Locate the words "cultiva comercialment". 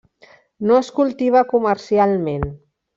1.01-2.53